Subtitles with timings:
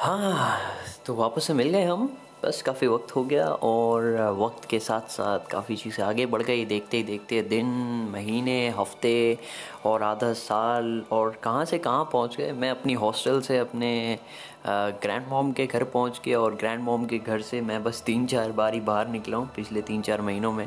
[0.00, 0.58] हाँ
[1.06, 2.06] तो वापस से मिल गए हम।
[2.44, 4.04] बस काफ़ी वक्त हो गया और
[4.38, 7.66] वक्त के साथ साथ काफ़ी चीज़ें आगे बढ़ गई। देखते ही देखते दिन,
[8.12, 9.38] महीने, हफ़्ते
[9.86, 14.18] और आधा साल और कहाँ से कहाँ पहुँच गए। मैं अपनी हॉस्टल से अपने
[14.66, 18.26] ग्रैंड मॉम के घर पहुँच गया और ग्रैंड मॉम के घर से मैं बस तीन
[18.26, 20.66] चार बार ही बाहर निकला हूँ पिछले तीन चार महीनों में।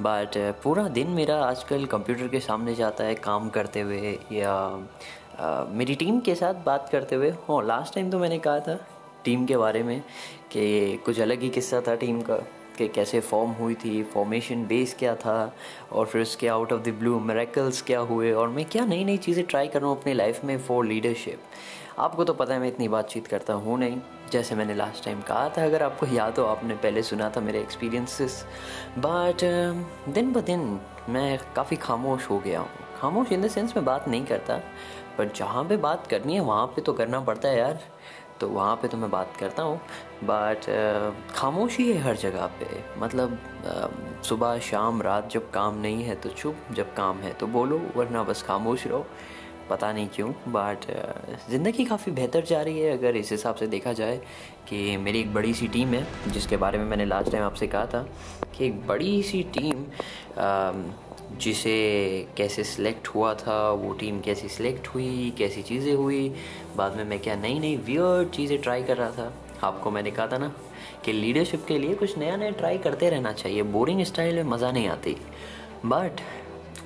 [0.00, 4.56] बट पूरा दिन मेरा आजकल कंप्यूटर के सामने जाता है काम करते हुए या
[5.70, 8.78] मेरी टीम के साथ बात करते हुए हाँ लास्ट टाइम तो मैंने कहा था
[9.24, 10.00] टीम के बारे में
[10.52, 12.36] कि कुछ अलग ही किस्सा था टीम का,
[12.78, 15.54] कि कैसे फॉर्म हुई थी फॉर्मेशन बेस क्या था,
[15.92, 19.16] और फिर उसके out of the blue miracles क्या हुए, और मैं क्या नई नई
[19.18, 21.40] चीज़ें ट्राई कर रहा हूँ अपनी लाइफ में फॉर लीडरशिप
[21.98, 23.98] आपको तो पता है मैं इतनी बातचीत करता हूँ नहीं,
[24.32, 27.60] जैसे मैंने लास्ट टाइम कहा था, अगर आपको याद हो, आपने पहले सुना था मेरे
[27.60, 28.44] एक्सपीरियंसेस
[28.98, 29.44] बट
[30.14, 34.08] दिन ब दिन मैं काफ़ी खामोश हो गया हूँ। खामोश इन द सेंस में बात
[34.08, 34.60] नहीं करता
[35.18, 37.78] पर जहाँ पे बात करनी है, वहाँ पे तो करना पड़ता है यार।
[38.40, 39.80] तो वहाँ पे तो मैं बात करता हूँ।
[40.24, 40.66] बट
[41.34, 42.66] खामोशी है हर जगह पे।
[42.98, 43.38] मतलब
[44.24, 48.22] सुबह, शाम, रात जब काम नहीं है तो चुप, जब काम है तो बोलो, वरना
[48.22, 49.06] बस खामोश रहो।
[49.70, 50.84] पता नहीं क्यों बट
[51.50, 54.16] ज़िंदगी काफ़ी बेहतर जा रही है अगर इस हिसाब से देखा जाए
[54.68, 57.86] कि मेरी एक बड़ी सी टीम है, जिसके बारे में मैंने लास्ट टाइम आपसे कहा
[57.86, 58.06] था
[58.56, 59.84] कि एक बड़ी सी टीम
[61.40, 61.76] जिसे
[62.36, 66.28] कैसे सिलेक्ट हुआ था, वो टीम कैसी सिलेक्ट हुई, कैसी चीज़ें हुई,
[66.76, 70.26] बाद में मैं क्या नई नई वियर्ड चीज़ें ट्राई कर रहा था। आपको मैंने कहा
[70.26, 70.52] था ना
[71.04, 74.70] कि लीडरशिप के लिए कुछ नया नया ट्राई करते रहना चाहिए बोरिंग स्टाइल में मज़ा
[74.70, 75.16] नहीं आती।
[75.86, 76.20] बट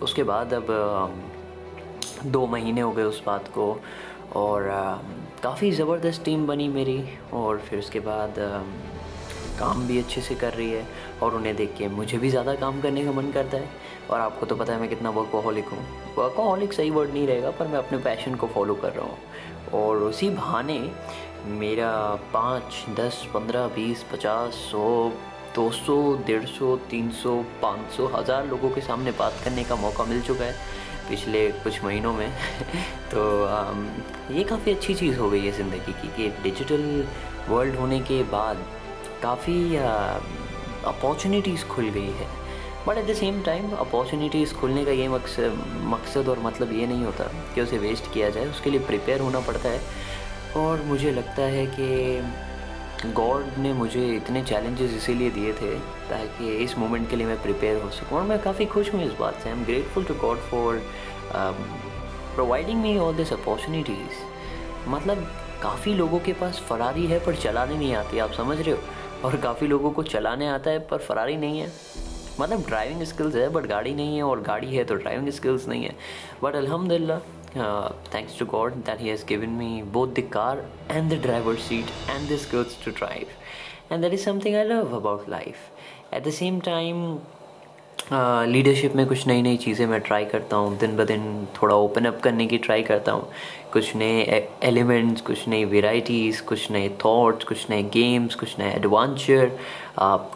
[0.03, 0.67] उसके बाद अब
[2.27, 3.71] दो महीने हो गए उस बात को
[4.37, 4.69] और
[5.43, 7.03] काफ़ी ज़बरदस्त टीम बनी मेरी
[7.33, 8.35] और फिर उसके बाद
[9.59, 10.87] काम भी अच्छे से कर रही है
[11.23, 13.69] और उन्हें देख के मुझे भी ज़्यादा काम करने का मन करता है।
[14.11, 15.79] और आपको तो पता है मैं कितना वर्कोहलिक हूँ।
[16.19, 19.97] वर्कोहलिक सही वर्ड नहीं रहेगा, पर मैं अपने पैशन को फॉलो कर रहा हूँ। और
[20.03, 20.79] उसी बहाने
[21.59, 21.91] मेरा
[22.33, 25.11] पाँच, दस, पंद्रह, बीस, पचास, सौ,
[25.55, 29.77] दो सौ, डेढ़ सौ, तीन सौ, पाँच सौ, हज़ार लोगों के सामने बात करने का
[29.77, 30.55] मौका मिल चुका है।
[31.09, 32.31] पिछले कुछ महीनों में।
[33.15, 33.23] तो
[34.35, 37.07] ये काफ़ी अच्छी चीज़ हो गई है ज़िंदगी की, कि डिजिटल
[37.49, 38.65] वर्ल्ड होने के बाद
[39.23, 42.27] काफ़ी अपॉर्चुनिटीज़ खुल गई है।
[42.87, 47.05] But at the same time, opportunities खुलने का ये मकसद मकसद और मतलब ये नहीं
[47.05, 49.81] होता कि उसे वेस्ट किया जाए, उसके लिए प्रिपेयर होना पड़ता है।
[50.57, 51.87] और मुझे लगता है कि
[53.07, 55.75] गॉड ने मुझे इतने चैलेंजेस इसीलिए दिए थे
[56.09, 59.13] ताकि इस मोमेंट के लिए मैं प्रिपेयर हो सकूँ। और मैं काफ़ी खुश हूँ इस
[59.19, 60.81] बात से। I am grateful to God for
[62.35, 65.27] providing me all this opportunities मतलब
[65.63, 68.79] काफ़ी लोगों के पास फरारी है, पर चलाने नहीं आती, आप समझ रहे हो?
[69.25, 71.73] और काफ़ी लोगों को चलाने आता है, पर फरारी नहीं है।
[72.41, 75.85] मतलब ड्राइविंग स्किल्स है बट गाड़ी नहीं है, और गाड़ी है तो ड्राइविंग स्किल्स नहीं
[75.85, 75.95] है।
[76.43, 77.21] बट अलहमदिल्ला
[77.57, 82.11] thanks to God that he has given me both the car and the driver seat
[82.11, 86.31] and the skills to drive and that is something I love about life at the
[86.41, 87.19] same time
[88.13, 92.05] leadership में कुछ नई नई चीज़ें मैं try करता हूँ, दिन ब दिन थोड़ा ओपन
[92.05, 93.29] अप करने की ट्राई करता हूँ।
[93.73, 99.51] कुछ नए एलिमेंट्स कुछ नई वेराइटीज़ कुछ नए थॉट्स कुछ नए गेम्स कुछ नए एडवेंचर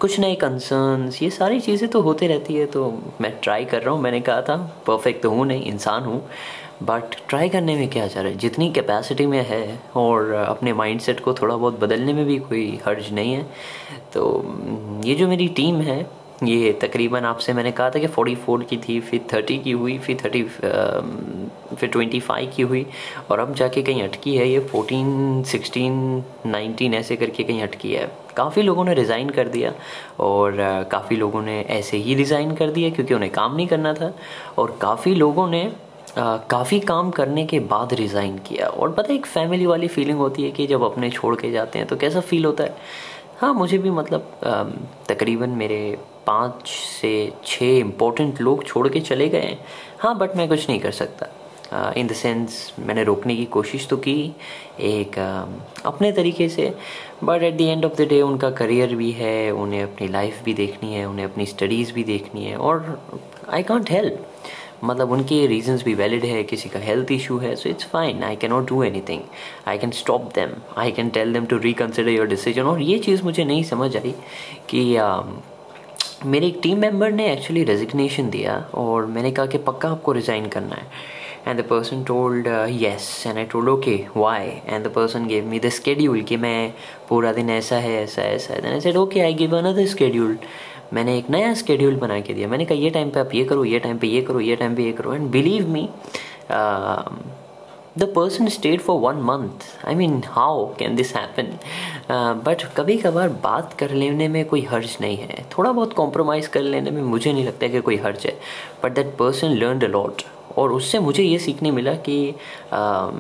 [0.01, 2.91] कुछ नए कंसर्न्स ये सारी चीज़ें तो होते रहती है तो
[3.21, 4.57] मैं ट्राई कर रहा हूँ। मैंने कहा था
[4.87, 6.23] परफेक्ट तो हूँ नहीं, इंसान हूँ।
[6.83, 8.37] बट ट्राई करने में क्या जा रहा है?
[8.39, 13.13] जितनी कैपेसिटी में है और अपने माइंडसेट को थोड़ा बहुत बदलने में भी कोई हर्ज
[13.13, 13.47] नहीं है
[14.15, 14.25] तो
[15.05, 16.01] ये जो मेरी टीम है,
[16.45, 20.17] ये तकरीबन आपसे मैंने कहा था कि 44 की थी, फिर 30 की हुई, फिर
[20.17, 20.43] 30
[21.77, 22.85] फिर 25 की हुई,
[23.31, 28.11] और अब जाके कहीं अटकी है, ये 14 16 19 ऐसे करके कहीं अटकी है।
[28.37, 29.73] काफ़ी लोगों ने रिज़ाइन कर दिया
[30.21, 30.57] और
[30.93, 34.13] काफ़ी लोगों ने ऐसे ही रिज़ाइन कर दिया क्योंकि उन्हें काम नहीं करना था
[34.59, 35.65] और काफ़ी लोगों ने
[36.19, 40.43] काफ़ी काम करने के बाद रिज़ाइन किया। और पता है एक फैमिली वाली फीलिंग होती
[40.43, 42.77] है कि जब अपने छोड़ के जाते हैं तो कैसा फील होता है?
[43.41, 44.41] हाँ मुझे भी मतलब
[45.09, 49.59] तकरीबन मेरे पाँच से छः इम्पोर्टेंट लोग छोड़ के चले गए हैं।
[50.01, 53.97] हाँ बट मैं कुछ नहीं कर सकता। इन द सेंस मैंने रोकने की कोशिश तो
[53.97, 54.15] की
[54.81, 56.73] एक uh, अपने तरीके से।
[57.25, 60.55] But at the end of the day उनका करियर भी है उन्हें अपनी लाइफ भी
[60.55, 63.01] देखनी है उन्हें अपनी स्टडीज़ भी देखनी है और
[63.49, 64.27] आई कॉन्ट हेल्प
[64.85, 68.37] मतलब उनके रीजंस भी वैलिड है किसी का हेल्थ इशू है so it's fine I
[68.37, 69.23] can not do anything
[69.69, 73.23] I can stop them I can tell them to reconsider your decision और ये चीज़
[73.25, 74.15] मुझे नहीं समझ आई
[74.69, 75.25] कि uh,
[76.27, 80.47] मेरे एक टीम मेंबर ने एक्चुअली रेजिग्नेशन दिया और मैंने कहा कि पक्का आपको रिज़ाइन
[80.49, 80.87] करना है।
[81.49, 85.59] And the person told yes and I told okay why and the person gave me
[85.61, 86.73] the schedule कि मैं
[87.09, 90.39] पूरा दिन ऐसा है ऐसा ऐसा है। I said okay I give another schedule
[90.93, 93.65] मैंने एक नया स्केड्यूल बना के दिया। मैंने कहा ये टाइम पे आप ये करो
[93.65, 95.15] ये टाइम पे ये करो ये टाइम पे ये करो.
[95.15, 95.89] And believe me
[97.99, 101.49] the person stayed for one month I mean how can this happen
[102.45, 106.63] but कभी कभार बात कर लेने में कोई हर्ज नहीं है। थोड़ा बहुत कॉम्प्रोमाइज़ कर
[106.63, 108.39] लेने में मुझे नहीं लगता कि कोई हर्ज है।
[108.85, 110.23] But that person learn a lot
[110.59, 113.13] और उससे मुझे ये सीखने मिला कि uh,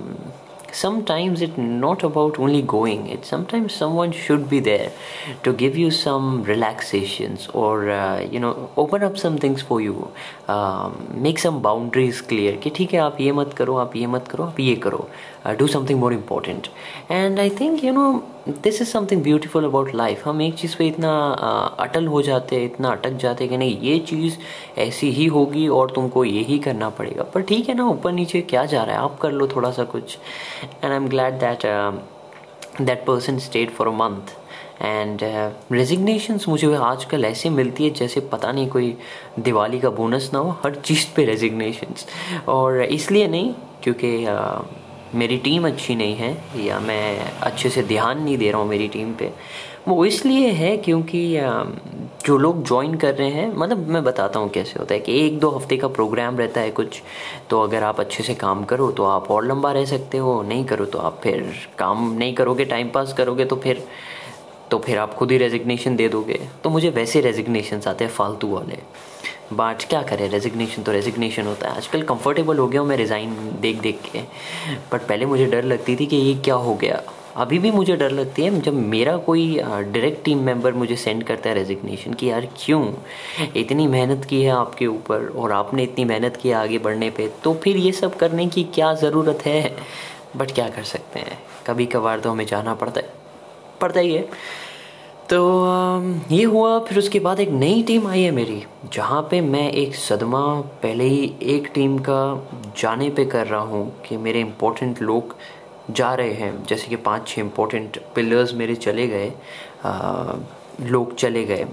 [0.71, 4.92] sometimes it's not about only going it sometimes someone should be there
[5.44, 10.12] to give you some relaxations or uh, you know open up some things for you
[10.48, 14.27] um, make some boundaries clear कि ठीक है आप ये मत करो आप ये मत
[14.31, 15.07] करो आप ये करो
[15.59, 16.68] do something more important
[17.12, 18.07] and I think you know
[18.49, 21.29] this is something beautiful about life हम एक चीज़ पे इतना
[21.79, 24.37] अटल हो जाते हैं इतना अटक जाते कि नहीं ये चीज़
[24.81, 28.41] ऐसी ही होगी और तुमको ये ही करना पड़ेगा। पर ठीक है ना ऊपर नीचे
[28.41, 29.03] क्या जा रहा है?
[29.03, 30.19] आप कर लो थोड़ा सा कुछ
[30.85, 31.59] and I am glad that
[32.83, 34.37] that person stayed for a month
[34.83, 35.19] and
[35.73, 38.99] resignations मुझे आजकल ऐसे मिलती है जैसे पता नहीं कोई
[39.39, 42.06] दिवाली का बोनस ना हो हर चीज़ पे रेजिग्नेशंस
[42.49, 44.65] और इसलिए नहीं क्योंकि uh,
[45.14, 48.88] मेरी टीम अच्छी नहीं है, या मैं अच्छे से ध्यान नहीं दे रहा हूँ मेरी
[48.88, 49.31] टीम पे।
[49.88, 51.23] वो इसलिए है क्योंकि
[52.26, 55.38] जो लोग ज्वाइन कर रहे हैं मतलब मैं बताता हूँ कैसे होता है कि एक
[55.41, 57.00] दो हफ़्ते का प्रोग्राम रहता है कुछ।
[57.50, 60.64] तो अगर आप अच्छे से काम करो तो आप और लंबा रह सकते हो, नहीं
[60.64, 63.85] करो तो आप फिर काम नहीं करोगे टाइम पास करोगे तो फिर
[64.70, 68.49] तो फिर आप खुद ही रेजिग्नेशन दे दोगे। तो मुझे वैसे रेजिग्नेशन आते हैं, फालतू
[68.49, 68.79] वाले।
[69.52, 70.28] बट क्या करें?
[70.31, 74.20] रेजिग्नेशन तो रेजिग्नेशन होता है। आजकल कंफर्टेबल हो गया हूँ मैं रिज़ाइन देख देख के।
[74.93, 77.02] बट पहले मुझे डर लगती थी कि ये क्या हो गया।
[77.37, 81.49] अभी भी मुझे डर लगती है जब मेरा कोई डायरेक्ट टीम मेंबर मुझे सेंड करता
[81.49, 82.82] है रेजिग्नेशन कि यार क्यों?
[83.56, 87.55] इतनी मेहनत की है आपके ऊपर और आपने इतनी मेहनत की आगे बढ़ने पे तो
[87.55, 89.76] फिर ये सब करने की क्या ज़रूरत है?
[90.37, 91.38] बट क्या कर सकते हैं?
[91.66, 93.12] कभी कभार तो हमें जाना पड़ता है।
[93.81, 94.28] पड़ता ही है।
[95.32, 95.38] तो
[96.31, 98.62] ये हुआ, फिर उसके बाद एक नई टीम आई है मेरी,
[98.93, 100.40] जहाँ पे मैं एक सदमा
[100.82, 102.49] पहले ही एक टीम का
[102.79, 105.34] जाने पे कर रहा हूँ कि मेरे इम्पोर्टेंट लोग
[105.90, 109.32] जा रहे हैं। जैसे कि पाँच छः इम्पोर्टेंट पिलर्स मेरे चले गए
[110.90, 111.67] लोग चले गए।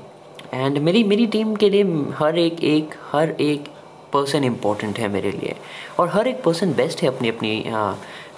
[0.53, 1.83] एंड मेरी मेरी टीम के लिए
[2.15, 3.67] हर एक एक, हर एक
[4.13, 5.55] पर्सन इम्पोर्टेंट है मेरे लिए।
[5.99, 7.63] और हर एक पर्सन बेस्ट है अपनी अपनी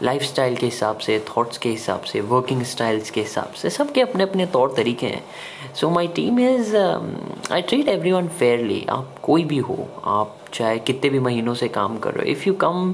[0.02, 4.02] लाइफ स्टाइल के हिसाब से थॉट्स के हिसाब से वर्किंग स्टाइल्स के हिसाब से, सबके
[4.02, 5.24] अपने अपने तौर तरीके हैं।
[5.80, 11.10] So my team is I treat everyone fairly आप कोई भी हो, आप चाहे कितने
[11.10, 12.94] भी महीनों से काम कर रहे हो if you come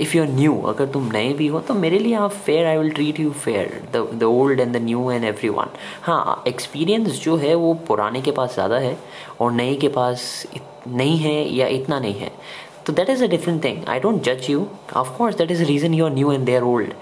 [0.00, 2.76] if you are new अगर तुम नए भी हो तो मेरे लिए आप fair I
[2.78, 5.70] will treat you fair the old and the new and everyone
[6.02, 8.96] हाँ एक्सपीरियंस जो है, वो पुराने के पास ज़्यादा है
[9.40, 10.46] और नए के पास
[10.88, 12.30] नहीं है या इतना नहीं है।
[12.86, 14.66] तो that is a different thing I don't जज you
[14.96, 16.92] of course that is reason you are new in their old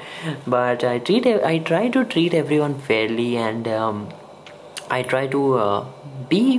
[0.49, 3.69] but I treat I try to treat everyone fairly and
[4.93, 5.59] I try to
[6.31, 6.59] be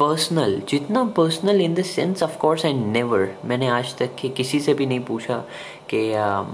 [0.00, 4.74] personal जितना personal in dense sense of course I never मैंने आज तक के किसी से
[4.74, 5.44] भी नहीं पूछा
[5.90, 6.46] कि um,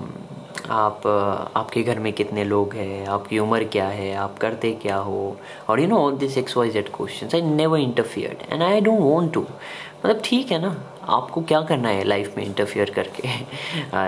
[0.70, 4.96] आप uh, आपके घर में कितने लोग हैं, आपकी उम्र क्या है, आप करते क्या
[4.96, 5.36] हो?
[5.68, 9.00] और you know all this X Y Z question I never interfere and I don't
[9.00, 10.76] want to मतलब ठीक है ना?
[11.16, 13.28] आपको क्या करना है लाइफ में इंटरफेयर करके?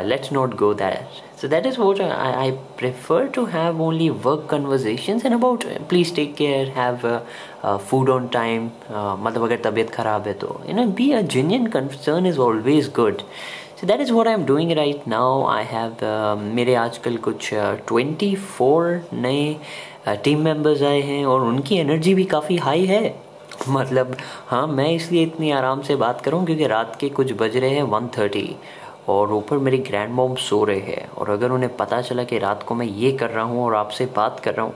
[0.08, 5.20] Let's not go that so that is what I prefer to have only work conversation
[5.24, 7.08] and about please take care have
[7.88, 12.26] food on time मतलब अगर तबीयत खराब है तो you know be a genuine concern
[12.26, 13.22] is always good
[13.80, 18.34] so that is what I am doing right now I have मेरे आजकल कुछ twenty
[18.34, 19.54] uh, four नए
[20.06, 23.02] uh, टीम मेंबर्स आए हैं और उनकी एनर्जी भी काफ़ी हाई है.
[23.68, 24.16] मतलब
[24.48, 27.82] हाँ मैं इसलिए इतनी आराम से बात करूँ क्योंकि रात के कुछ बज रहे हैं
[27.82, 28.56] वन थर्टी
[29.08, 32.62] और ऊपर मेरी ग्रैंड मॉम सो रहे हैं और अगर उन्हें पता चला कि रात
[32.62, 34.74] को मैं ये कर रहा हूँ और आपसे बात कर रहा हूँ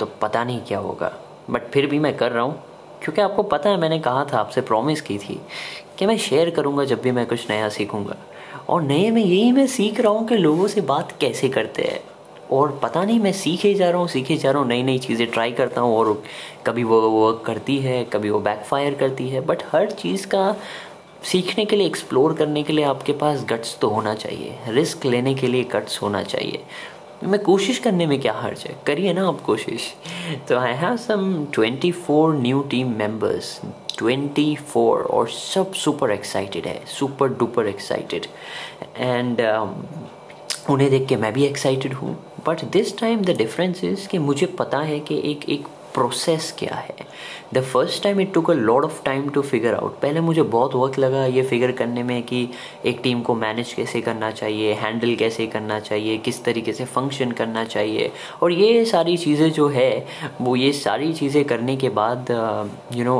[0.00, 1.12] तो पता नहीं क्या होगा।
[1.50, 2.54] बट फिर भी मैं कर रहा हूँ,
[3.02, 5.40] क्योंकि आपको पता है मैंने कहा था, आपसे प्रॉमिस की थी
[5.98, 8.16] कि मैं शेयर करूँगा जब भी मैं कुछ नया सीखूँगा।
[8.68, 12.00] और नए में यही मैं सीख रहा हूँ कि लोगों से बात कैसे करते हैं।
[12.52, 15.26] और पता नहीं मैं सीखे जा रहा हूँ, सीखे जा रहा हूँ नई नई चीज़ें
[15.30, 16.22] ट्राई करता हूँ और
[16.66, 20.54] कभी वो वर्क करती है, कभी वो बैकफायर करती है बट हर चीज़ का
[21.24, 25.34] सीखने के लिए एक्सप्लोर करने के लिए आपके पास गट्स तो होना चाहिए रिस्क लेने
[25.34, 26.62] के लिए गट्स होना चाहिए।
[27.24, 28.76] मैं कोशिश करने में क्या हर्ज है?
[28.86, 29.92] करिए ना आप कोशिश।
[30.48, 33.60] तो I have some twenty four new team members
[33.98, 38.26] twenty four और सब सुपर एक्साइटेड है सुपर डुपर एक्साइटेड
[38.96, 39.40] एंड
[40.70, 42.16] उन्हें देख के मैं भी एक्साइटेड हूँ।
[42.46, 46.74] But this time the difference is कि मुझे पता है कि एक एक प्रोसेस क्या
[46.74, 47.06] है।
[47.54, 50.74] The first time it took a lot of time to figure out पहले मुझे बहुत
[50.74, 52.48] वक्त लगा ये फिगर करने में कि
[52.86, 57.32] एक टीम को मैनेज कैसे करना चाहिए हैंडल कैसे करना चाहिए, किस तरीके से फ़ंक्शन
[57.32, 58.10] करना चाहिए।
[58.42, 60.06] और ये सारी चीज़ें जो है,
[60.40, 62.30] वो ये सारी चीज़ें करने के बाद
[62.94, 63.18] you know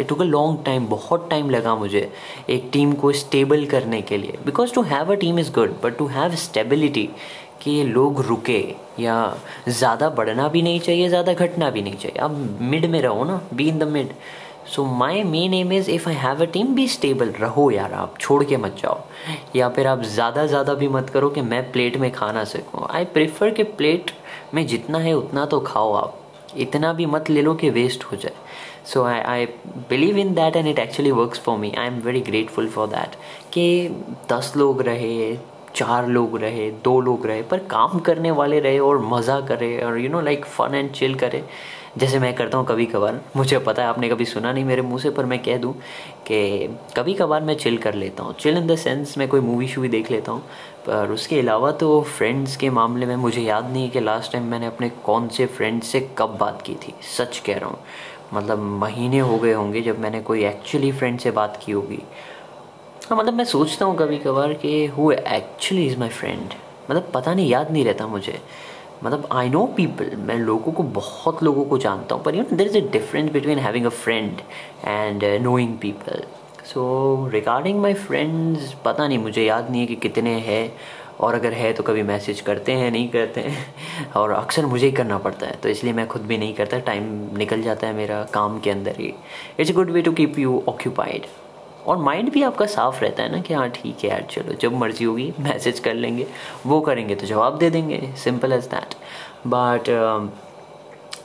[0.00, 2.10] it took a long time बहुत टाइम लगा मुझे
[2.50, 5.98] एक टीम को स्टेबल करने के लिए। Because to have a team is good but
[5.98, 7.08] to have stability
[7.62, 8.60] कि लोग रुके
[9.00, 9.16] या
[9.68, 13.40] ज़्यादा बढ़ना भी नहीं चाहिए, ज़्यादा घटना भी नहीं चाहिए। आप मिड में रहो ना
[13.54, 14.12] be in the mid
[14.66, 18.18] so my main aim is if I have a team be stable रहो यार आप,
[18.20, 19.00] छोड़ के मत जाओ।
[19.56, 22.86] या फिर आप ज़्यादा ज़्यादा भी मत करो कि मैं प्लेट में खा ना सकूँ।
[22.90, 24.10] आई प्रेफर कि प्लेट
[24.54, 26.18] में जितना है उतना तो खाओ आप।
[26.56, 28.34] इतना भी मत ले लो कि वेस्ट हो जाए।
[28.86, 29.46] So I I
[29.88, 33.16] believe in that and it actually works for me I am very grateful for that
[33.52, 33.66] कि
[34.30, 35.32] दस लोग रहे
[35.74, 39.98] चार लोग रहे, दो लोग रहे, पर काम करने वाले रहे और मज़ा करे और
[39.98, 41.44] you know like fun and chill करे।
[41.98, 45.00] जैसे मैं करता हूँ कभी कभार मुझे पता है, आपने कभी सुना नहीं मेरे मुँह
[45.02, 45.72] से, पर मैं कह दूँ
[46.26, 49.68] कि कभी कभार मैं चिल कर लेता हूँ। चिल इन द सेंस मैं कोई मूवी
[49.68, 50.42] शूवी देख लेता हूँ,
[50.86, 54.44] पर उसके अलावा तो फ्रेंड्स के मामले में मुझे याद नहीं है कि लास्ट टाइम
[54.44, 57.78] मैंने अपने कौन से फ्रेंड से कब बात की थी, सच कह रहा हूँ।
[58.34, 62.02] मतलब महीने हो गए होंगे जब मैंने कोई एक्चुअली फ्रेंड से बात की होगी।
[63.08, 66.54] हाँ मतलब मैं सोचता हूँ कभी कभार कि who actually is my friend
[66.90, 68.38] मतलब पता नहीं, याद नहीं रहता मुझे।
[69.04, 72.56] मतलब आई नो पीपल मैं लोगों को बहुत लोगों को जानता हूँ, पर you know
[72.56, 74.40] there is a difference between having a friend
[74.84, 76.22] and knowing people
[76.72, 76.84] so
[77.32, 80.72] regarding my friends पता नहीं, मुझे याद नहीं है कि कितने हैं,
[81.20, 83.66] और अगर है तो कभी मैसेज करते हैं, नहीं करते हैं,
[84.16, 87.10] और अक्सर मुझे ही करना पड़ता है तो इसलिए मैं खुद भी नहीं करता टाइम
[87.38, 89.12] निकल जाता है मेरा काम के अंदर ही।
[89.60, 91.26] It's good way to keep you occupied
[91.88, 94.76] और माइंड भी आपका साफ़ रहता है ना कि हाँ ठीक है यार चलो जब
[94.78, 96.26] मर्ज़ी होगी मैसेज कर लेंगे
[96.66, 98.94] वो करेंगे तो जवाब दे देंगे सिंपल एज दैट
[99.46, 99.88] बट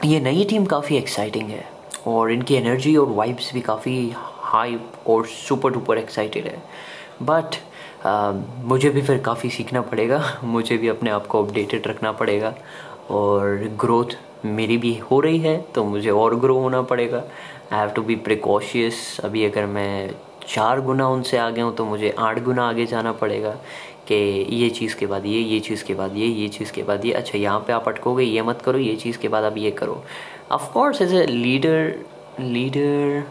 [0.06, 1.64] ये नई टीम काफ़ी एक्साइटिंग है
[2.08, 6.62] और इनकी एनर्जी और वाइब्स भी काफ़ी हाई और सुपर डुपर एक्साइटेड है।
[7.22, 7.56] बट
[8.06, 12.54] uh, मुझे भी फिर काफ़ी सीखना पड़ेगा मुझे भी अपने आप को अपडेटेड रखना पड़ेगा
[13.12, 14.16] और ग्रोथ
[14.46, 18.16] मेरी भी हो रही है तो मुझे और ग्रो होना पड़ेगा। I have to be
[18.16, 20.10] precautious अभी अगर मैं
[20.48, 23.56] चार गुना उनसे आगे हूँ तो मुझे आठ गुना आगे जाना पड़ेगा
[24.08, 24.16] कि
[24.52, 27.12] ये चीज़ के बाद, ये ये चीज़ के बाद, ये ये चीज़ के बाद, ये
[27.14, 30.04] अच्छा यहाँ पे आप अटकोगे, ये मत करो, ये चीज़ के बाद आप ये करो।
[30.52, 31.96] Of course as a leader
[32.40, 33.24] leader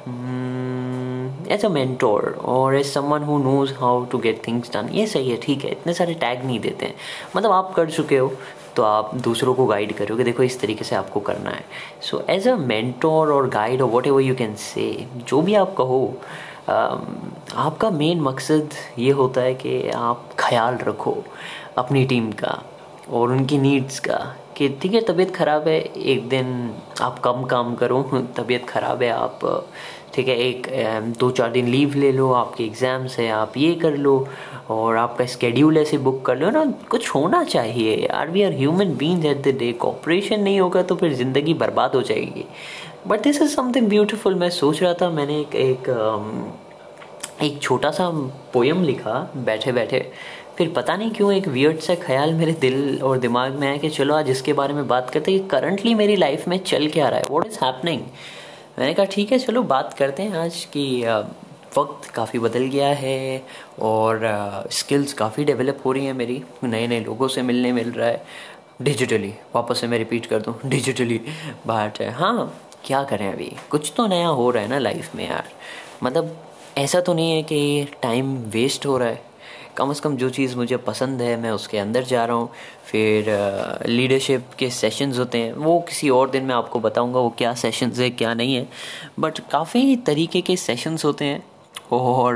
[1.52, 5.30] as a mentor और as someone who knows how to get things done ये सही
[5.30, 6.94] है, ठीक है, इतने सारे टैग नहीं देते हैं।
[7.36, 8.32] मतलब आप कर चुके हो
[8.76, 11.64] तो आप दूसरों को गाइड करो कि देखो, इस तरीके से आपको करना है।
[12.02, 15.74] सो एज अ मेंटोर और गाइड और whatever you can say जो भी आप
[15.78, 16.00] कहो
[16.68, 21.16] आपका मेन मकसद ये होता है कि आप ख्याल रखो
[21.78, 22.62] अपनी टीम का
[23.10, 24.18] और उनकी नीड्स का
[24.56, 28.02] कि ठीक है, तबीयत ख़राब है, एक दिन आप कम काम करो,
[28.36, 29.40] तबीयत ख़राब है, आप,
[30.14, 30.66] ठीक है, एक
[31.18, 34.26] दो चार दिन लीव ले लो, आपके एग्ज़ाम्स है, आप ये कर लो
[34.70, 38.94] और आपका स्केड्यूल ऐसे बुक कर लो ना, कुछ होना चाहिए are we are human
[38.96, 42.44] being at the day cooperation नहीं होगा तो फिर ज़िंदगी बर्बाद हो जाएगी।
[43.06, 47.90] But this is something beautiful मैं सोच रहा था मैंने एक एक, um, एक छोटा
[47.90, 48.08] सा
[48.52, 50.12] पोयम लिखा बैठे बैठे।
[50.58, 53.88] फिर पता नहीं क्यों एक वियर्ड सा ख्याल मेरे दिल और दिमाग में आया कि
[53.88, 57.18] चलो आज इसके बारे में बात करते हैं। करंटली मेरी लाइफ में चल क्या रहा
[57.18, 57.24] है?
[57.30, 58.02] वॉट इज़ हैपनिंग
[58.78, 61.24] मैंने कहा ठीक है चलो बात करते हैं आज की uh,
[61.78, 63.42] वक्त काफ़ी बदल गया है
[63.82, 64.20] और
[64.70, 68.24] स्किल्स काफ़ी डेवलप हो रही हैं मेरी। नए नए लोगों से मिलने मिल रहा है।
[68.82, 71.20] डिजिटली वापस से मैं रिपीट कर दूँ। डिजिटली
[71.66, 72.54] बट हाँ
[72.84, 73.52] क्या करें अभी?
[73.70, 75.44] कुछ तो नया हो रहा है ना लाइफ में यार।
[76.02, 76.36] मतलब
[76.78, 79.22] ऐसा तो नहीं है कि टाइम वेस्ट हो रहा है।
[79.76, 82.48] कम से कम जो चीज़ मुझे पसंद है, मैं उसके अंदर जा रहा हूँ।
[82.86, 83.24] फिर
[83.86, 87.98] लीडरशिप के सेशंस होते हैं। वो किसी और दिन मैं आपको बताऊँगा वो क्या सेशंस
[87.98, 88.68] है, क्या नहीं है।
[89.20, 91.44] बट काफ़ी तरीके के सेशंस होते हैं।
[91.92, 92.32] और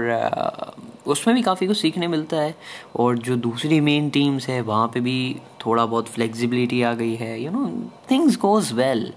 [1.06, 2.54] उसमें भी काफ़ी कुछ सीखने मिलता है।
[2.96, 5.36] और जो दूसरी मेन टीम्स है, वहाँ पे भी
[5.66, 9.12] थोड़ा बहुत फ्लेक्सिबिलिटी आ गई है। You know things goes well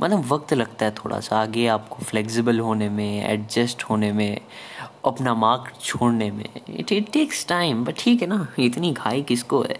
[0.00, 4.40] मतलब वक्त लगता है थोड़ा सा, आगे आपको फ्लेक्सिबल होने में एडजस्ट होने में,
[5.04, 9.62] अपना मार्क छोड़ने में। It it takes time but ठीक है ना, इतनी घाई किसको
[9.62, 9.78] है?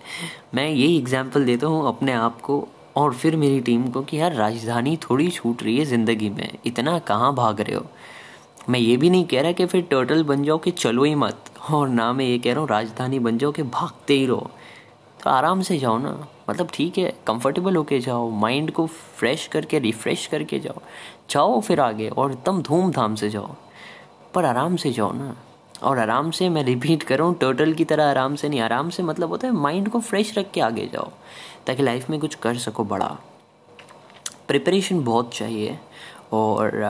[0.55, 2.67] मैं यही एग्ज़ाम्पल देता हूँ अपने आप को
[2.97, 6.99] और फिर मेरी टीम को कि यार राजधानी थोड़ी छूट रही है ज़िंदगी में, इतना
[6.99, 7.87] कहाँ भाग रहे हो?
[8.69, 11.51] मैं ये भी नहीं कह रहा कि फिर टर्टल बन जाओ कि चलो ही मत,
[11.71, 14.51] और ना मैं ये कह रहा हूँ राजधानी बन जाओ कि भागते ही रहो।
[15.25, 16.17] तो आराम से जाओ ना।
[16.51, 20.81] मतलब ठीक है कंफर्टेबल होके जाओ माइंड को फ्रेश करके रिफ्रेश करके जाओ।
[21.31, 23.55] जाओ फिर आगे और एकदम धूमधाम से जाओ।
[24.35, 25.35] पर आराम से जाओ ना।
[25.83, 29.29] और आराम से मैं रिपीट कर टर्टल की तरह आराम से नहीं, आराम से मतलब
[29.29, 31.11] होता है माइंड को फ्रेश रख के आगे जाओ,
[31.67, 33.17] ताकि लाइफ में कुछ कर सको बड़ा।
[34.49, 35.79] प्रिपरेशन बहुत चाहिए
[36.33, 36.81] और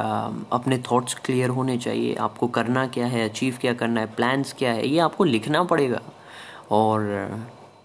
[0.53, 4.73] अपने थॉट्स क्लियर होने चाहिए। आपको करना क्या है अचीव क्या करना है प्लान्स क्या
[4.73, 6.01] है, ये आपको लिखना पड़ेगा।
[6.71, 7.29] और,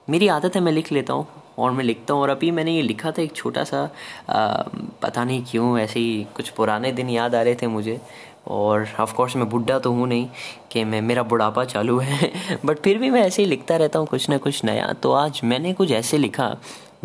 [0.10, 1.28] मेरी आदत है, मैं लिख लेता हूँ।
[1.60, 3.84] और मैं लिखता हूँ और अभी मैंने ये लिखा था एक छोटा सा
[4.30, 4.64] आ,
[5.02, 8.00] पता नहीं क्यों ऐसे ही कुछ पुराने दिन याद आ रहे थे मुझे।
[8.48, 10.28] और ऑफ़ कोर्स मैं बुढ़ा तो हूँ नहीं
[10.72, 12.32] कि मैं मेरा बुढ़ापा चालू है
[12.66, 15.42] बट फिर भी मैं ऐसे ही लिखता रहता हूँ कुछ ना कुछ नया। तो आज
[15.44, 16.56] मैंने कुछ ऐसे लिखा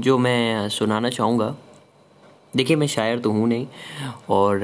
[0.00, 1.54] जो मैं सुनाना चाहूँगा।
[2.56, 3.66] देखिए मैं शायर तो हूँ नहीं
[4.30, 4.60] और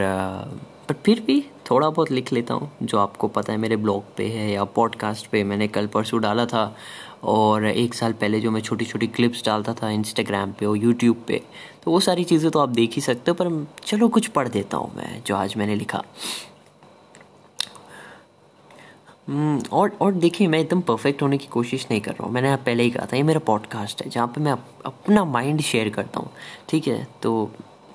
[0.90, 4.26] बट फिर भी थोड़ा बहुत लिख लेता हूँ। जो आपको पता है मेरे ब्लॉग पे
[4.28, 6.64] है या पॉडकास्ट पे मैंने कल परसों डाला था
[7.22, 11.24] और एक साल पहले जो मैं छोटी छोटी क्लिप्स डालता था इंस्टाग्राम पे और यूट्यूब
[11.28, 11.40] पे
[11.84, 14.76] तो वो सारी चीज़ें तो आप देख ही सकते हो पर चलो कुछ पढ़ देता
[14.76, 16.02] हूँ मैं जो आज मैंने लिखा।
[19.28, 22.54] हम्म, और और देखिए मैं एकदम परफेक्ट होने की कोशिश नहीं कर रहा हूँ। मैंने
[22.56, 24.52] पहले ही कहा था ये मेरा पॉडकास्ट है जहाँ पे मैं
[24.86, 26.30] अपना माइंड शेयर करता हूँ
[26.68, 27.06] ठीक है?
[27.22, 27.50] तो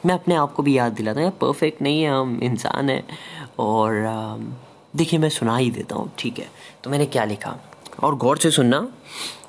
[0.06, 3.04] मैं अपने आप को भी याद दिलाता हूँ परफेक्ट नहीं है हम इंसान हैं।
[3.60, 4.04] और
[4.96, 6.50] देखिए मैं सुना ही देता हूँ ठीक है?
[6.84, 7.58] तो मैंने क्या लिखा?
[8.04, 8.80] और गौर से सुनना,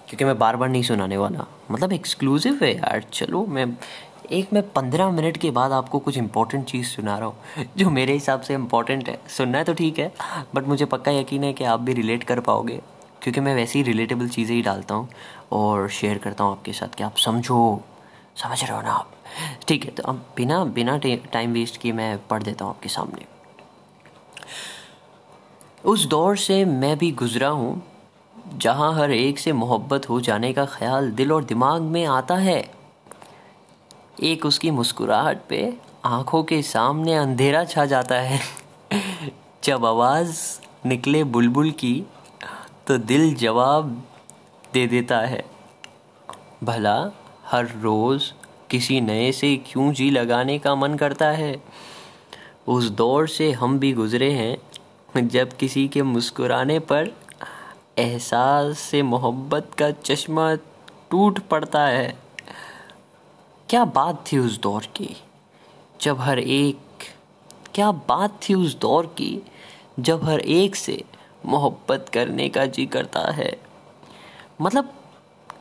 [0.09, 3.67] क्योंकि मैं बार बार नहीं सुनाने वाला। मतलब एक्सक्लूसिव है यार, चलो मैं,
[4.31, 8.13] एक मैं पंद्रह मिनट के बाद आपको कुछ इंपॉर्टेंट चीज़ सुना रहा हूँ, जो मेरे
[8.13, 10.13] हिसाब से इंपॉर्टेंट है। सुनना है तो ठीक है
[10.55, 12.81] बट मुझे पक्का यकीन है कि आप भी रिलेट कर पाओगे,
[13.23, 15.09] क्योंकि मैं वैसे ही रिलेटेबल चीज़ें ही डालता हूँ
[15.53, 17.83] और शेयर करता हूँ आपके साथ कि आप समझो,
[18.37, 19.13] समझ रहे हो ना आप।
[19.69, 23.27] ठीक है तो अब बिना बिना टाइम वेस्ट किए मैं पढ़ देता हूँ आपके सामने।
[25.85, 27.83] उस दौर से मैं भी गुजरा हूँ
[28.55, 32.59] जहाँ हर एक से मोहब्बत हो जाने का ख्याल दिल और दिमाग में आता है।
[34.23, 35.73] एक उसकी मुस्कुराहट पे
[36.05, 38.41] आँखों के सामने अंधेरा छा जाता है।
[39.65, 40.41] जब आवाज़
[40.87, 41.95] निकले बुलबुल की
[42.87, 43.91] तो दिल जवाब
[44.75, 45.45] दे देता है।
[46.65, 46.99] भला
[47.47, 48.33] हर रोज़
[48.71, 51.57] किसी नए से क्यों जी लगाने का मन करता है?
[52.69, 57.13] उस दौर से हम भी गुज़रे हैं, जब किसी के मुस्कुराने पर
[57.99, 60.55] एहसास से मोहब्बत का चश्मा
[61.11, 62.19] टूट पड़ता है।
[63.69, 65.17] क्या बात थी उस दौर की?
[66.01, 66.79] जब हर एक
[67.75, 69.43] क्या बात थी उस दौर की,
[70.01, 71.05] जब हर एक से
[71.47, 73.61] मोहब्बत करने का जी करता है?
[74.61, 74.95] मतलब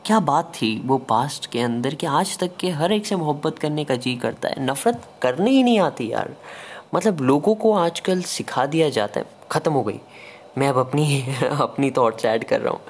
[0.06, 3.58] क्या बात थी वो पास्ट के अंदर कि आज तक के हर एक से मोहब्बत
[3.58, 4.54] करने का जी करता है?
[4.58, 6.36] नफ़रत करने ही नहीं आती यार।
[6.94, 10.00] मतलब लोगों को आजकल सिखा दिया जाता है। ख़त्म हो गई।
[10.58, 11.22] मैं अब अपनी
[11.60, 12.80] अपनी थॉट्स ऐड कर रहा हूँ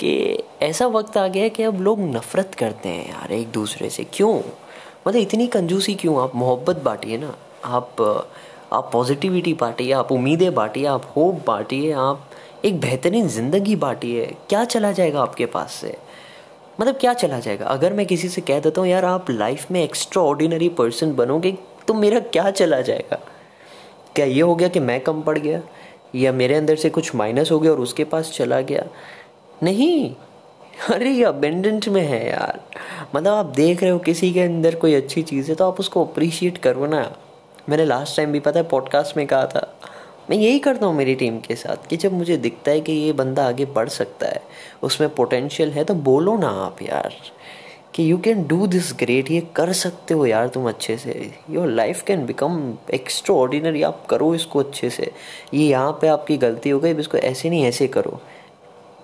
[0.00, 3.90] कि ऐसा वक्त आ गया है कि अब लोग नफ़रत करते हैं यार एक दूसरे
[3.90, 4.34] से। क्यों?
[5.08, 6.22] मतलब इतनी कंजूसी क्यों?
[6.22, 7.96] आप मोहब्बत बांटिए ना। आप
[8.72, 12.30] आप पॉजिटिविटी बांटिए, आप उम्मीदें बांटिए, आप होप बांटिए, आप
[12.64, 15.96] एक बेहतरीन ज़िंदगी बांटिए। क्या चला जाएगा आपके पास से?
[16.80, 17.66] मतलब क्या चला जाएगा?
[17.66, 21.58] अगर मैं किसी से कह देता हूँ, यार आप लाइफ में एक्स्ट्रा ऑर्डिनरी पर्सन बनोगे
[21.88, 23.18] तो मेरा क्या चला जाएगा?
[24.14, 25.60] क्या ये हो गया कि मैं कम पड़ गया?
[26.14, 28.84] या मेरे अंदर से कुछ माइनस हो गया और उसके पास चला गया?
[29.62, 30.14] नहीं।
[30.90, 32.60] अरे, ये अबेंडेंट में है यार।
[33.16, 36.04] मतलब आप देख रहे हो किसी के अंदर कोई अच्छी चीज़ है तो आप उसको
[36.04, 37.16] अप्रिशिएट करो ना।
[37.68, 39.80] मैंने लास्ट टाइम भी, पता है पॉडकास्ट में कहा था।
[40.30, 43.12] मैं यही करता हूँ मेरी टीम के साथ कि जब मुझे दिखता है कि ये
[43.12, 44.42] बंदा आगे बढ़ सकता है,
[44.82, 47.14] उसमें पोटेंशियल है तो बोलो ना आप यार।
[47.94, 51.68] कि you can do this great ये कर सकते हो यार तुम अच्छे से। Your
[51.68, 52.74] life can become
[53.36, 55.10] extraordinary आप करो इसको अच्छे से।
[55.54, 58.20] ये यहाँ पे आपकी गलती हो गई इसको ऐसे नहीं, ऐसे करो।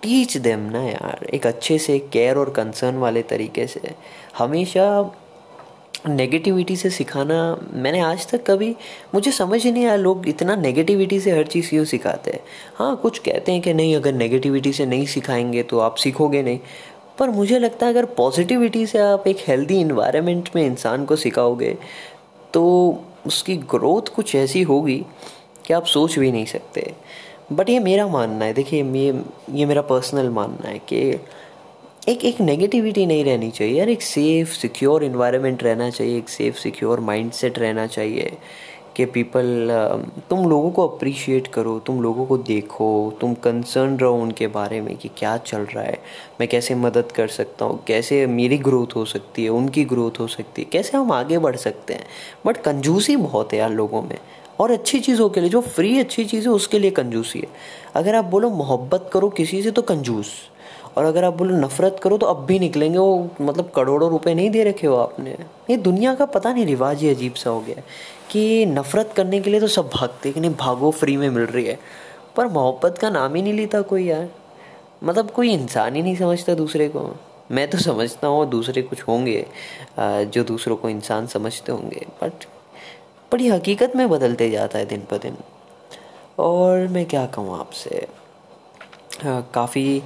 [0.03, 3.95] टीच देम ना यार, एक अच्छे से केयर और कंसर्न वाले तरीके से।
[4.39, 5.15] हमेशा
[6.09, 8.77] नेगेटिविटी से सिखाना, मैंने आज तक कभी,
[9.15, 12.41] मुझे समझ ही नहीं आया लोग इतना नेगेटिविटी से हर चीज़ क्यों सिखाते हैं।
[12.75, 16.59] हाँ कुछ कहते हैं कि नहीं, अगर नेगेटिविटी से नहीं सिखाएँगे तो आप सीखोगे नहीं।
[17.19, 21.77] पर मुझे लगता है अगर पॉजिटिविटी से आप एक हेल्दी इन्वायरमेंट में इंसान को सिखाओगे
[22.55, 22.65] तो
[23.27, 25.05] उसकी ग्रोथ कुछ ऐसी होगी
[25.67, 26.93] कि आप सोच भी नहीं सकते।
[27.53, 30.99] बट ये मेरा मानना है, देखिए, ये ये मेरा पर्सनल मानना है कि
[32.09, 36.59] एक एक नेगेटिविटी नहीं रहनी चाहिए, यार एक सेफ़ सिक्योर इन्वायरमेंट रहना चाहिए, एक सेफ़
[36.59, 38.33] सिक्योर माइंडसेट रहना चाहिए।
[38.99, 39.69] कि पीपल
[40.31, 44.97] तुम लोगों को अप्रिशिएट करो, तुम लोगों को देखो, तुम कंसर्न रहो उनके बारे में
[44.97, 45.99] कि क्या चल रहा है,
[46.41, 50.27] मैं कैसे मदद कर सकता हूँ, कैसे मेरी ग्रोथ हो सकती है, उनकी ग्रोथ हो
[50.27, 52.07] सकती है, कैसे हम आगे बढ़ सकते हैं।
[52.47, 54.19] बट कंजूसी बहुत है यार लोगों में।
[54.61, 57.49] और अच्छी चीज़ों के लिए, जो फ्री अच्छी चीज़ है उसके लिए कंजूसी है।
[57.95, 60.33] अगर आप बोलो मोहब्बत करो किसी से तो कंजूस
[60.99, 64.51] और अगर आप बोलो नफरत करो तो अब भी निकलेंगे, वो मतलब करोड़ों रुपए नहीं
[64.51, 65.37] दे रखे हो आपने।
[65.71, 67.83] ये दुनिया का पता नहीं रिवाज ही अजीब सा हो गया
[68.31, 71.65] कि नफरत करने के लिए तो सब भागते कि नहीं भागो फ्री में मिल रही
[71.65, 71.79] है।
[72.37, 74.29] पर मोहब्बत का नाम ही नहीं लेता कोई यार।
[75.05, 77.09] मतलब कोई इंसान ही नहीं समझता दूसरे को।
[77.51, 79.47] मैं तो समझता हूँ दूसरे कुछ होंगे
[79.99, 82.45] जो दूसरों को इंसान समझते होंगे। बट
[83.33, 85.37] बड़ी हकीकत में बदलते जाता है दिन ब दिन।
[86.39, 88.07] और मैं क्या कहूँ आपसे?
[89.25, 90.03] काफ़ी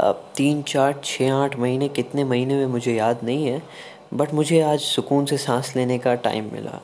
[0.00, 3.62] तीन, चार छः आठ महीने, कितने महीने में मुझे याद नहीं है
[4.14, 6.80] बट मुझे आज सुकून से सांस लेने का टाइम मिला।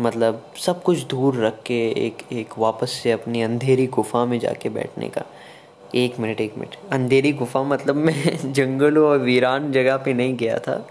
[0.00, 4.68] मतलब सब कुछ दूर रख के एक एक वापस से अपनी अंधेरी गुफा में जाके
[4.68, 5.24] बैठने का।
[5.94, 10.58] एक मिनट एक मिनट। अंधेरी गुफा मतलब मैं जंगलों और वीरान जगह पे नहीं गया
[10.58, 10.86] था।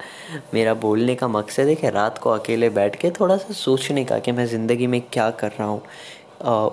[0.53, 4.19] मेरा बोलने का मकसद है कि रात को अकेले बैठ के थोड़ा सा सोचने का
[4.19, 5.81] कि मैं ज़िंदगी में क्या कर रहा हूँ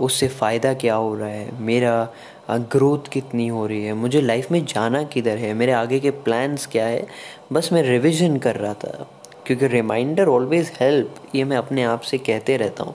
[0.00, 2.08] उससे फ़ायदा क्या हो रहा है। मेरा
[2.58, 3.94] ग्रोथ कितनी हो रही है?
[3.94, 5.52] मुझे लाइफ में जाना किधर है?
[5.54, 7.06] मेरे आगे के प्लान्स क्या है?
[7.52, 9.08] बस मैं रिविज़न कर रहा था।
[9.46, 12.94] क्योंकि रिमाइंडर ऑलवेज़ हेल्प ये मैं अपने आप से कहते रहता हूँ।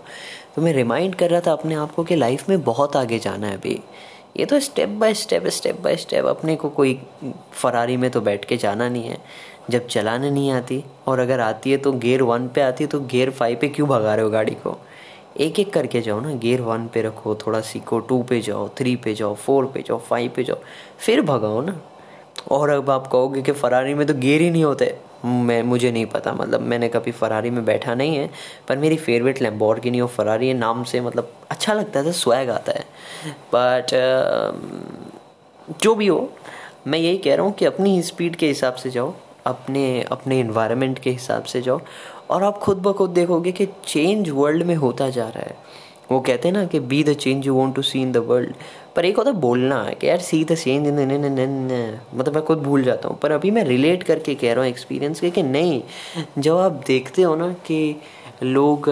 [0.56, 3.48] तो मैं रिमाइंड कर रहा था अपने आप को कि लाइफ में बहुत आगे जाना
[3.48, 3.80] है अभी।
[4.38, 7.00] ये तो step by step step by step अपने को कोई
[7.54, 9.18] फरारी में तो बैठ के जाना नहीं है।
[9.70, 13.00] जब चलाने नहीं आती, और अगर आती है तो गेयर वन पे आती है तो
[13.00, 14.80] गेयर फाइव पे क्यों भगा रहे हो गाड़ी को?
[15.38, 18.96] एक एक करके जाओ ना गेयर वन पे रखो थोड़ा सीखो टू पे जाओ थ्री
[18.96, 20.58] पे जाओ फोर पे जाओ फाइव पे जाओ
[21.00, 21.82] फिर भगाओ ना।
[22.52, 24.96] और अब आप कहोगे कि फरारी में तो गेयर ही नहीं होते।
[25.26, 28.30] मैं मुझे नहीं पता मतलब मैंने कभी फरारी में बैठा नहीं है
[28.68, 32.72] पर मेरी फेवरेट नहीं और फरारी है नाम से मतलब अच्छा लगता है स्वैग आता
[32.72, 32.86] है।
[33.56, 36.30] बट uh, जो भी हो
[36.88, 39.14] मैं यही कह रहा हूँ कि अपनी स्पीड के हिसाब से जाओ
[39.46, 41.80] अपने अपने इन्वायरमेंट के हिसाब से जाओ
[42.30, 45.58] और आप खुद ब खुद देखोगे कि चेंज वर्ल्ड में होता जा रहा है।
[46.12, 48.54] वो कहते हैं ना कि be the change you want to see in the world
[48.96, 52.84] पर एक होता बोलना है कि यार सी द चेंज इन मतलब मैं खुद भूल
[52.84, 55.82] जाता हूँ। पर अभी मैं रिलेट करके कह रहा हूँ एक्सपीरियंस के कि नहीं,
[56.40, 57.96] जब आप देखते हो ना कि
[58.44, 58.90] लोग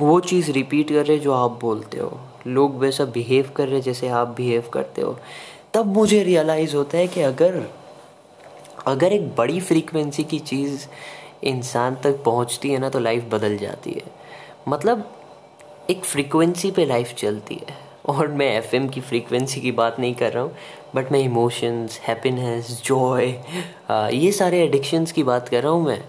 [0.00, 4.08] वो चीज़ रिपीट कर रहे जो आप बोलते हो। लोग वैसा बिहेव कर रहे जैसे
[4.08, 5.16] आप बिहेव करते हो।
[5.74, 7.62] तब मुझे रियलाइज़ होता है कि अगर
[8.86, 10.86] अगर एक बड़ी फ्रीक्वेंसी की चीज़
[11.42, 14.02] इंसान तक पहुँचती है ना तो लाइफ बदल जाती है।
[14.68, 15.10] मतलब
[15.90, 20.32] एक फ्रीक्वेंसी पे लाइफ चलती है। और मैं एफएम की फ्रीक्वेंसी की बात नहीं कर
[20.32, 20.52] रहा हूँ
[20.94, 23.26] बट मैं इमोशंस हैप्पीनेस जॉय
[24.14, 26.02] ये सारे एडिक्शंस की बात कर रहा हूँ मैं,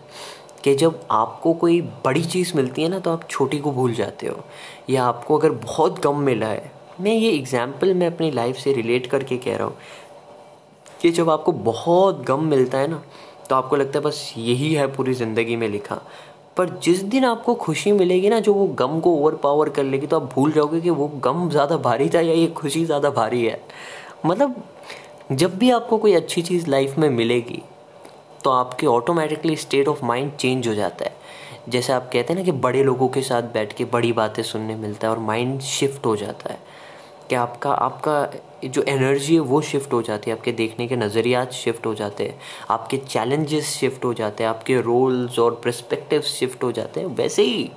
[0.63, 4.27] कि जब आपको कोई बड़ी चीज़ मिलती है ना तो आप छोटी को भूल जाते
[4.27, 4.43] हो।
[4.89, 9.07] या आपको अगर बहुत कम मिला है, मैं ये एग्ज़ाम्पल मैं अपनी लाइफ से रिलेट
[9.07, 9.75] करके कह रहा हूँ,
[11.01, 13.03] कि जब आपको बहुत गम मिलता है ना
[13.51, 15.95] तो आपको लगता है बस यही है पूरी ज़िंदगी में लिखा।
[16.57, 20.07] पर जिस दिन आपको खुशी मिलेगी ना, जो वो गम को ओवर पावर कर लेगी
[20.07, 23.43] तो आप भूल जाओगे कि वो गम ज़्यादा भारी था या ये खुशी ज़्यादा भारी
[23.45, 23.59] है।
[24.25, 24.63] मतलब
[25.31, 27.61] जब भी आपको कोई अच्छी चीज़ लाइफ में मिलेगी
[28.43, 31.15] तो आपके automatically state of mind change हो जाता है।
[31.69, 34.75] जैसे आप कहते हैं ना कि बड़े लोगों के साथ बैठ के बड़ी बातें सुनने
[34.77, 36.59] मिलता है और माइंड शिफ्ट हो जाता है।
[37.31, 38.15] कि आपका आपका
[38.65, 42.23] जो एनर्जी है वो शिफ्ट हो जाती है, आपके देखने के नज़रियात शिफ्ट हो जाते
[42.23, 42.39] हैं,
[42.69, 47.43] आपके चैलेंजेस शिफ्ट हो जाते हैं, आपके रोल्स और प्रस्पेक्टिव शिफ्ट हो जाते हैं। वैसे
[47.43, 47.69] ही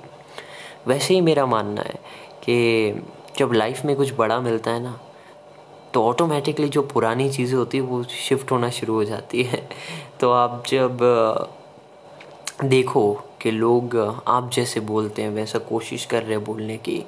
[0.87, 1.99] वैसे ही मेरा मानना है
[2.43, 3.03] कि
[3.37, 4.99] जब लाइफ में कुछ बड़ा मिलता है ना
[5.93, 9.69] तो ऑटोमेटिकली जो पुरानी चीज़ें होती है, वो शिफ्ट होना शुरू हो जाती है।
[10.19, 10.97] तो आप जब
[12.63, 13.95] देखो कि लोग,
[14.27, 17.03] आप जैसे बोलते हैं, वैसा कोशिश कर रहे हैं बोलने की,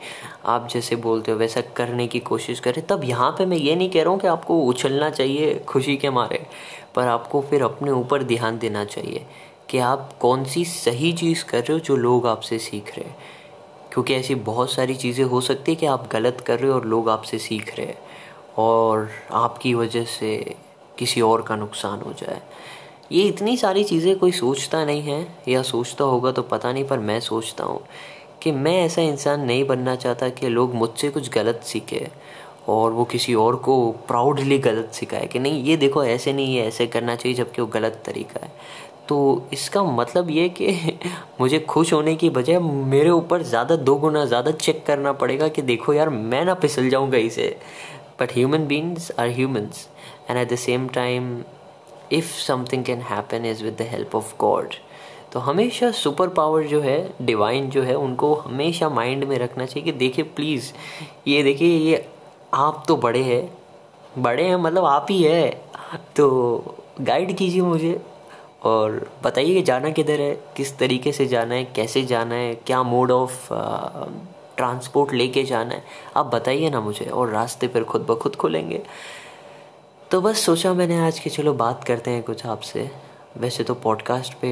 [0.46, 3.76] आप जैसे बोलते हो, वैसा करने की कोशिश कर करें तब यहाँ पे मैं ये
[3.76, 6.46] नहीं कह रहा हूँ कि आपको उछलना चाहिए, खुशी के मारे,
[6.96, 9.26] पर आपको फिर अपने ऊपर ध्यान देना चाहिए
[9.70, 13.16] कि आप कौन सी सही चीज़ कर रहे हो जो लोग आपसे सीख रहे हैं।
[13.94, 16.86] क्योंकि ऐसी बहुत सारी चीज़ें हो सकती है कि आप गलत कर रहे हो और
[16.86, 17.98] लोग आपसे सीख रहे हैं,
[18.58, 20.56] और आपकी वजह से
[21.00, 22.42] किसी और का नुकसान हो जाए।
[23.12, 27.00] ये इतनी सारी चीज़ें कोई सोचता नहीं है, या सोचता होगा तो पता नहीं, पर
[27.00, 27.80] मैं सोचता हूँ
[28.42, 32.08] कि मैं ऐसा इंसान नहीं बनना चाहता कि लोग मुझसे कुछ गलत सीखे
[32.68, 36.68] और वो किसी और को प्राउडली गलत सिखाए कि नहीं, ये देखो ऐसे नहीं है,
[36.68, 38.52] ऐसे करना चाहिए, जबकि वो गलत तरीका है।
[39.10, 41.00] तो इसका मतलब ये कि
[41.42, 45.62] मुझे खुश होने की बजाय मेरे ऊपर ज़्यादा दो गुना ज़्यादा चेक करना पड़ेगा कि
[45.62, 47.56] देखो यार, मैं ना फिसल जाऊँ कहीं से।
[48.22, 49.88] But human beings are humans
[50.30, 51.36] and at the same time
[52.12, 54.74] if something can happen is with the help of God
[55.34, 59.84] तो हमेशा सुपर पावर जो है डिवाइन जो है, उनको हमेशा माइंड में रखना चाहिए
[59.86, 60.72] कि देखिए प्लीज़
[61.28, 62.06] ये देखिए, ये
[62.54, 63.50] आप तो बड़े हैं।
[64.18, 65.50] बड़े हैं मतलब आप ही है।
[66.16, 68.00] तो गाइड कीजिए मुझे
[68.66, 72.82] और बताइए कि जाना किधर है, किस तरीके से जाना है, कैसे जाना है, क्या
[72.84, 73.48] मोड ऑफ़
[74.58, 75.84] ट्रांसपोर्ट लेके जाना है।
[76.18, 78.82] आप बताइए ना मुझे और रास्ते फिर खुद ब खुद खुलेंगे।
[80.12, 82.90] तो बस सोचा मैंने आज की चलो बात करते हैं कुछ आपसे।
[83.38, 84.50] वैसे तो पॉडकास्ट पे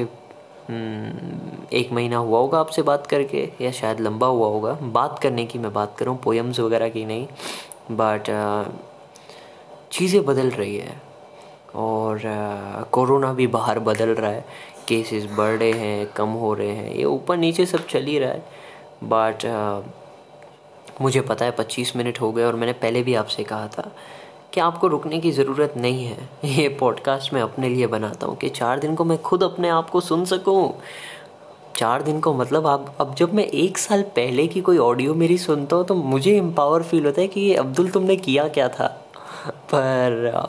[0.68, 5.44] हम्म, एक महीना हुआ होगा आपसे बात करके या शायद लंबा हुआ होगा। बात करने
[5.46, 7.26] की मैं बात करूँ पोएम्स वगैरह की नहीं
[7.90, 8.30] बट
[9.92, 11.00] चीज़ें बदल रही है।
[11.74, 12.20] और
[12.92, 14.44] कोरोना भी बाहर बदल रहा है।
[14.88, 18.30] केसेस बढ़ रहे हैं कम हो रहे हैं। ये ऊपर नीचे सब चल ही रहा
[18.30, 18.44] है।
[19.04, 19.46] बट
[21.00, 23.90] मुझे पता है पच्चीस मिनट हो गए और मैंने पहले भी आपसे कहा था
[24.52, 28.48] कि आपको रुकने की ज़रूरत नहीं है। ये पॉडकास्ट मैं अपने लिए बनाता हूँ कि
[28.48, 30.72] चार दिन को मैं खुद अपने आप को सुन सकूँ।
[31.76, 35.38] चार दिन को मतलब आप, अब जब मैं एक साल पहले की कोई ऑडियो मेरी
[35.38, 38.86] सुनता हूँ तो मुझे एम्पावर फील होता है कि अब्दुल तुमने किया क्या था?
[39.46, 40.48] पर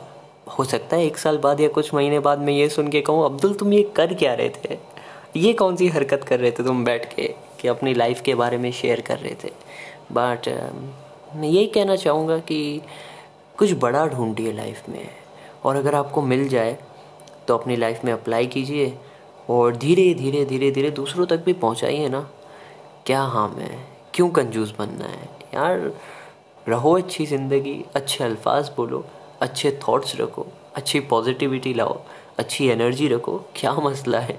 [0.58, 3.24] हो सकता है एक साल बाद या कुछ महीने बाद मैं ये सुन के कहूँ,
[3.24, 4.78] अब्दुल, तुम ये कर क्या रहे थे?
[5.36, 8.58] ये कौन सी हरकत कर रहे थे तुम बैठ के, कि अपनी लाइफ के बारे
[8.58, 9.52] में शेयर कर रहे थे?
[10.12, 10.48] बट
[11.36, 12.80] मैं यही कहना चाहूँगा कि
[13.58, 15.08] कुछ बड़ा ढूंढिए लाइफ में।
[15.64, 16.76] और अगर आपको मिल जाए
[17.48, 18.92] तो अपनी लाइफ में अप्लाई कीजिए
[19.50, 22.20] और धीरे धीरे धीरे धीरे दूसरों तक भी पहुँचाइए ना।
[23.06, 23.48] क्या हाँ?
[23.48, 23.78] मैं
[24.14, 25.28] क्यों कंजूस बनना है?
[25.54, 25.92] यार,
[26.66, 29.04] रहो अच्छी ज़िंदगी, अच्छे अल्फाज बोलो,
[29.40, 32.00] अच्छे थॉट्स रखो, अच्छी पॉजिटिविटी लाओ,
[32.38, 34.38] अच्छी एनर्जी रखो। क्या मसला है?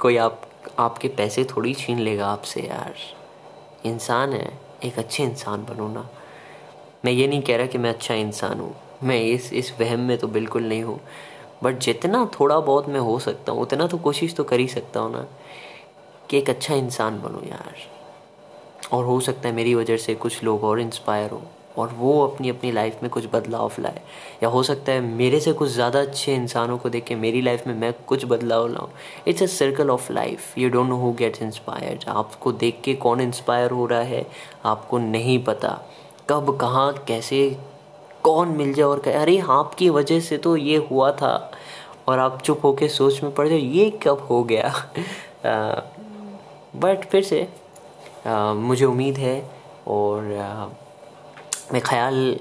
[0.00, 0.40] कोई आप,
[0.78, 2.94] आपके पैसे थोड़ी छीन लेगा आपसे यार।
[3.88, 4.52] इंसान है,
[4.84, 6.08] एक अच्छे इंसान बनो ना।
[7.06, 10.16] मैं ये नहीं कह रहा कि मैं अच्छा इंसान हूँ। मैं इस इस वहम में
[10.18, 11.00] तो बिल्कुल नहीं हूँ।
[11.62, 15.00] बट जितना थोड़ा बहुत मैं हो सकता हूँ, उतना तो कोशिश तो कर ही सकता
[15.00, 15.26] हूँ ना
[16.30, 17.74] कि एक अच्छा इंसान बनूँ यार।
[18.92, 21.42] और हो सकता है मेरी वजह से कुछ लोग और इंस्पायर हो
[21.78, 24.00] और वो अपनी अपनी लाइफ में कुछ बदलाव लाए।
[24.42, 27.66] या हो सकता है मेरे से कुछ ज़्यादा अच्छे इंसानों को देख के मेरी लाइफ
[27.66, 28.88] में मैं कुछ बदलाव लाऊं।
[29.28, 33.20] It's a circle of life you don't know who gets inspired आपको देख के कौन
[33.20, 34.26] इंस्पायर हो रहा है,
[34.64, 35.80] आपको नहीं पता।
[36.28, 37.38] कब कहाँ कैसे
[38.22, 41.34] कौन मिल जाए और कहे अरे आपकी वजह से तो ये हुआ था।
[42.08, 44.72] और आप चुप होके सोच में पड़ जाओ ये कब हो गया?
[46.76, 47.46] बट फिर से
[48.26, 49.50] आ, मुझे उम्मीद है
[49.86, 50.66] और आ,
[51.72, 52.40] मैं ख्याल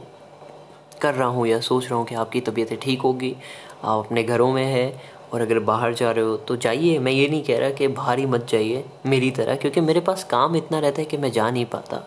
[1.01, 3.35] कर रहा हूँ या सोच रहा हूँ कि आपकी तबीयतें ठीक होगी।
[3.83, 5.01] आप अपने घरों में है
[5.33, 8.25] और अगर बाहर जा रहे हो तो जाइए। मैं ये नहीं कह रहा कि ही
[8.25, 11.65] मत जाइए मेरी तरह क्योंकि मेरे पास काम इतना रहता है कि मैं जा नहीं
[11.65, 12.03] पाता।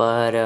[0.00, 0.36] पर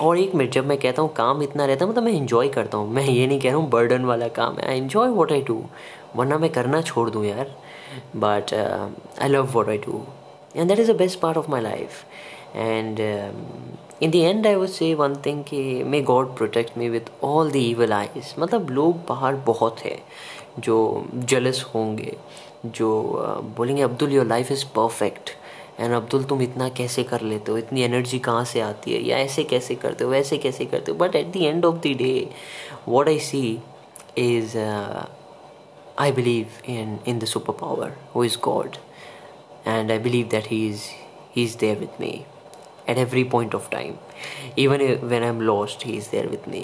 [0.00, 2.78] और एक मिनट, जब मैं कहता हूँ काम इतना रहता है मतलब मैं इन्जॉय करता
[2.78, 5.42] हूँ। मैं ये नहीं कह रहा हूँ बर्डन वाला काम है। I enjoy what I
[5.42, 5.62] do
[6.16, 7.54] वरना मैं करना छोड़ दूँ यार।
[8.16, 8.54] But
[9.22, 10.02] I love what I do
[10.56, 12.04] and that is the best part of my life
[12.56, 13.00] and
[14.02, 17.50] in the end I would say one thing कि may God protect me with all
[17.50, 19.98] the evil eyes मतलब लोग बाहर बहुत है,
[20.58, 22.16] जो jealous होंगे,
[22.66, 22.90] जो
[23.56, 25.30] बोलेंगे Abdul your life is perfect
[25.80, 27.58] and Abdul तुम इतना कैसे कर लेते हो?
[27.58, 29.02] इतनी एनर्जी कहाँ से आती है?
[29.02, 30.10] या ऐसे कैसे करते हो?
[30.10, 30.98] वैसे कैसे करते हो?
[30.98, 32.30] But at the end of the day
[32.88, 33.58] what I see
[34.18, 34.56] is
[35.98, 38.76] I believe in in the super power who is God
[39.66, 40.82] and I believe that he is
[41.36, 42.20] he is there with me
[42.90, 43.96] at every point of time.
[44.56, 46.60] Even when I'm lost, he is there with me.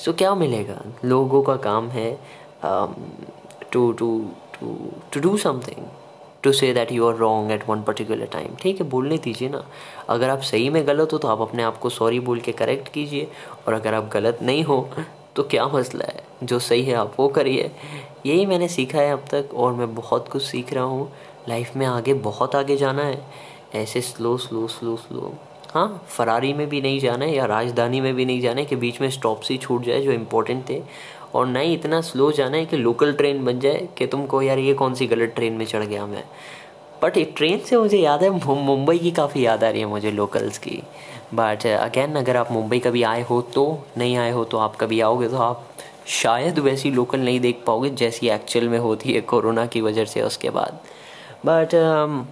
[0.00, 0.80] So क्या मिलेगा?
[1.04, 2.10] लोगों का काम है
[3.72, 4.08] to to
[4.54, 4.76] to
[5.12, 5.86] to do something
[6.44, 9.64] to say that you are wrong at one particular time ठीक है, बोलने दीजिए ना।
[10.08, 12.88] अगर आप सही में गलत हो तो आप अपने आप को सॉरी बोल के करेक्ट
[12.88, 13.28] कीजिए।
[13.66, 14.88] और अगर आप गलत नहीं हो
[15.36, 16.22] तो क्या मसला है?
[16.42, 17.70] जो सही है, आप वो करिए।
[18.26, 21.10] यही मैंने सीखा है अब तक, और मैं बहुत कुछ सीख रहा हूँ।
[21.48, 23.22] लाइफ में आगे, बहुत आगे जाना है।
[23.74, 25.34] ऐसे स्लो स्लो स्लो स्लो
[25.70, 28.76] हाँ फरारी में भी नहीं जाना है, या राजधानी में भी नहीं जाना है कि
[28.76, 30.82] बीच में स्टॉप्स ही छूट जाए, जो इम्पोर्टेंट थे।
[31.34, 34.58] और ना ही इतना स्लो जाना है कि लोकल ट्रेन बन जाए कि तुमको यार
[34.58, 36.24] ये कौन सी गलत ट्रेन में चढ़ गया मैं।
[37.02, 40.58] बट ट्रेन से मुझे याद है मुंबई की काफ़ी याद आ रही है मुझे लोकल्स
[40.58, 40.82] की।
[41.34, 45.00] बट अगेन अगर आप मुंबई कभी आए हो तो नहीं आए हो तो आप कभी
[45.00, 45.66] आओगे तो आप
[46.06, 50.22] शायद वैसी लोकल नहीं देख पाओगे जैसी एक्चुअल में होती है कोरोना की वजह से
[50.22, 50.80] उसके बाद।
[51.46, 52.24] बट um,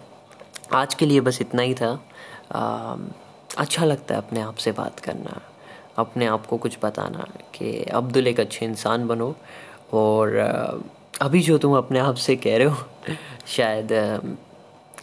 [0.74, 1.92] आज के लिए बस इतना ही था।
[2.52, 3.00] Um,
[3.58, 5.40] अच्छा लगता है अपने आप से बात करना।
[6.00, 9.34] अपने आप को कुछ बताना कि अब्दुल एक अच्छे इंसान बनो
[9.92, 10.36] और
[11.22, 12.76] अभी जो तुम अपने आप से कह रहे हो,
[13.46, 13.88] शायद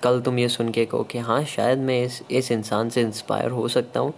[0.04, 3.52] कल तुम ये सुन के कहो कि हाँ शायद मैं इस इस इंसान से इंस्पायर
[3.52, 4.14] हो सकता हूँ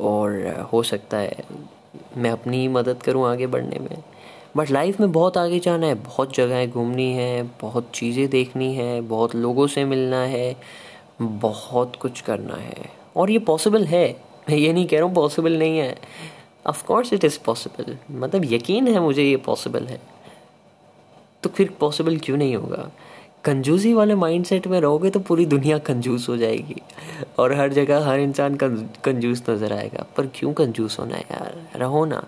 [0.00, 1.44] और हो सकता है
[2.16, 4.02] मैं अपनी ही मदद करूँ आगे बढ़ने में।
[4.56, 9.00] बट लाइफ में बहुत आगे जाना है, बहुत जगहें घूमनी है, बहुत चीज़ें देखनी है,
[9.00, 10.56] बहुत लोगों से मिलना है,
[11.22, 15.58] बहुत कुछ करना है। और ये पॉसिबल है। मैं ये नहीं कह रहा हूँ पॉसिबल
[15.58, 15.96] नहीं है।
[16.66, 20.00] Of course it is possible मतलब यकीन है मुझे ये पॉसिबल है।
[21.42, 22.90] तो फिर पॉसिबल क्यों नहीं होगा?
[23.44, 26.80] कंजूसी वाले माइंडसेट में रहोगे तो पूरी दुनिया कंजूस हो जाएगी।
[27.38, 31.56] और हर जगह हर इंसान कंजूस नज़र आएगा। पर क्यों कंजूस होना है यार?
[31.76, 32.24] रहो ना।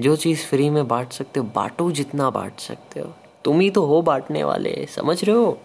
[0.00, 3.12] जो चीज़ फ्री में बांट सकते हो, बांटो जितना बांट सकते हो।
[3.44, 5.58] तुम ही तो हो बांटने वाले, समझ रहे हो?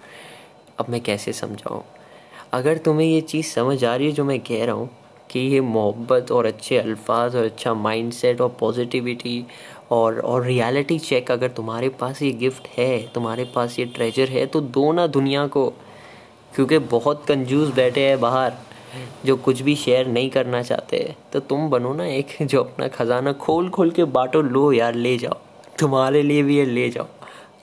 [0.80, 1.84] अब मैं कैसे समझाऊँ?
[2.54, 4.90] अगर तुम्हें ये चीज़ समझ आ रही है जो मैं कह रहा हूँ
[5.32, 9.46] कि ये मोहब्बत और अच्छे अल्फाज और अच्छा माइंडसेट और पॉजिटिविटी
[9.92, 14.46] और और रियलिटी चेक अगर तुम्हारे पास ये गिफ्ट है, तुम्हारे पास ये ट्रेजर है
[14.46, 15.74] तो दो ना दुनिया को।
[16.56, 18.54] क्योंकि बहुत कंजूस बैठे हैं बाहर,
[19.26, 23.34] जो कुछ भी शेयर नहीं करना चाहते। तो तुम बनो ना एक, जो अपना खजाना
[23.34, 25.38] खोल खोल के बांटो, लो यार, ले जाओ।
[25.80, 27.08] तुम्हारे लिए भी ये ले जाओ।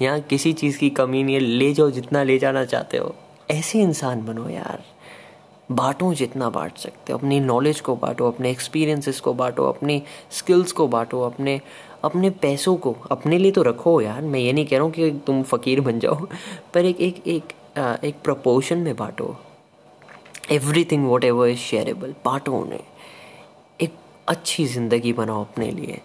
[0.03, 3.15] यहाँ किसी चीज़ की कमी नहीं है, ले जाओ जितना ले जाना चाहते हो।
[3.51, 4.85] ऐसे इंसान बनो यार।
[5.73, 10.73] बांटो जितना बांट सकते हो, अपनी नॉलेज को बांटो, अपने एक्सपीरियंसेस को बांटो, अपनी स्किल्स
[10.73, 11.61] को बांटो, अपने
[12.05, 15.11] अपने पैसों को, अपने लिए तो रखो यार, मैं ये नहीं कह रहा हूँ कि
[15.27, 16.27] तुम फ़कीर बन जाओ,
[16.75, 17.53] पर एक एक एक
[18.05, 19.37] एक प्रपोर्शन में बांटो।
[20.51, 22.81] Everything whatever is shareable बांटो उन्हें।
[23.81, 23.95] एक
[24.29, 26.01] अच्छी ज़िंदगी बनाओ अपने लिए,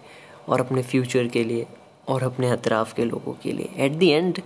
[0.49, 1.65] और अपने फ्यूचर के लिए,
[2.08, 4.41] और अपने अतराफ़ के लोगों के लिए। एट दी एंड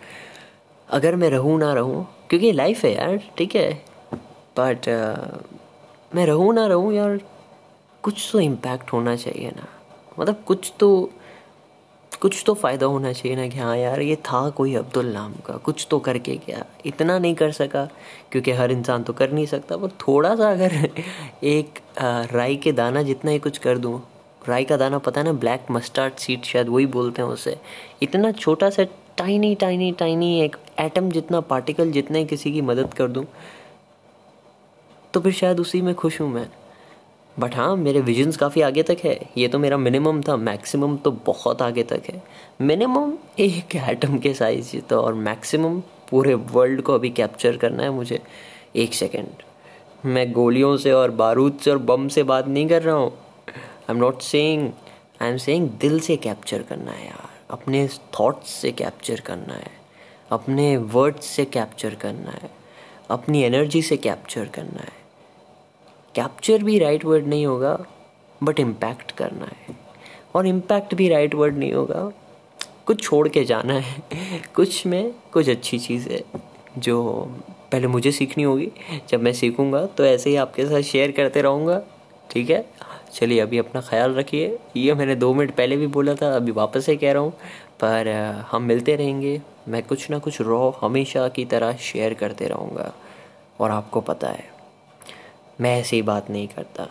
[0.89, 3.71] अगर मैं रहूँ ना रहूँ, क्योंकि लाइफ है यार, ठीक है
[4.55, 7.19] बट uh, मैं रहूँ ना रहूँ यार
[8.03, 9.67] कुछ तो इम्पैक्ट होना चाहिए ना।
[10.19, 10.89] मतलब कुछ तो
[12.11, 15.55] कुछ तो फ़ायदा होना चाहिए ना कि हाँ यार ये था कोई अब्दुल नाम का
[15.65, 17.85] कुछ तो करके गया। इतना नहीं कर सका
[18.31, 20.73] क्योंकि हर इंसान तो कर नहीं सकता। पर थोड़ा सा अगर
[21.43, 21.79] एक
[22.33, 24.01] राई के दाना जितना ही कुछ कर दूँ
[24.47, 27.57] राई का दाना पता है ना ब्लैक मस्टर्ड सीड शायद वही बोलते हैं उसे।
[28.01, 28.83] इतना छोटा सा
[29.17, 33.25] टाइनी टाइनी टाइनी एक एटम जितना पार्टिकल जितने किसी की मदद कर दूँ
[35.13, 36.47] तो फिर शायद उसी में खुश हूँ मैं।
[37.35, 41.11] बट हाँ मेरे विजन्स काफ़ी आगे तक है। ये तो मेरा मिनिमम था मैक्सिमम तो
[41.25, 42.21] बहुत आगे तक है।
[42.61, 47.89] मिनिमम एक एटम के साइज़ तो और मैक्सिमम पूरे वर्ल्ड को अभी कैप्चर करना है
[47.89, 48.21] मुझे।
[48.75, 49.43] एक सेकेंड
[50.05, 53.11] मैं गोलियों से और बारूद से और बम से बात नहीं कर रहा हूँ।
[53.49, 54.69] I am not saying
[55.21, 57.87] I am saying दिल से कैप्चर करना है यार। अपने
[58.19, 59.71] थॉट्स से कैप्चर करना है।
[60.31, 62.49] अपने वर्ड्स से कैप्चर करना है।
[63.09, 64.99] अपनी एनर्जी से कैप्चर करना है।
[66.15, 67.85] कैप्चर भी राइट वर्ड नहीं होगा
[68.43, 69.75] बट इम्पैक्ट करना है।
[70.35, 72.11] और इम्पैक्ट भी राइट वर्ड नहीं होगा,
[72.85, 74.01] कुछ छोड़ के जाना है।
[74.55, 76.23] कुछ में कुछ अच्छी चीज़ है,
[76.77, 77.03] जो
[77.71, 78.71] पहले मुझे सीखनी होगी।
[79.09, 81.81] जब मैं सीखूँगा तो ऐसे ही आपके साथ शेयर करते रहूँगा,
[82.31, 82.65] ठीक है?
[83.13, 86.85] चलिए, अभी अपना ख्याल रखिए। ये मैंने दो मिनट पहले भी बोला था, अभी वापस
[86.85, 87.31] से कह रहा हूँ।
[87.79, 88.07] पर
[88.51, 92.93] हम मिलते रहेंगे। मैं कुछ ना कुछ रॉ हमेशा की तरह शेयर करते रहूँगा।
[93.59, 94.50] और आपको पता है
[95.61, 96.87] मैं ऐसी बात नहीं करता।